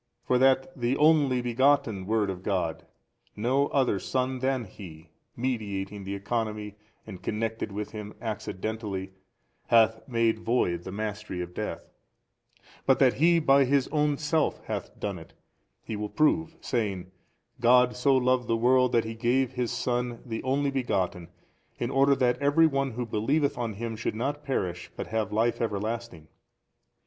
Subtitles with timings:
[0.23, 2.87] For that the Only Begotten Word of God,
[3.35, 6.73] no other son than He mediating the Economy
[7.05, 9.11] and connected with Him accidentally,
[9.67, 11.91] hath made void the mastery of death;
[12.87, 15.33] but that He by His own Self hath done it,
[15.83, 17.11] He will prove saying,
[17.59, 21.27] God so loved the world that He gave His Son the Only Begotten
[21.77, 25.61] in order that every one who believeth on Him should not perish but have life
[25.61, 26.27] everlasting.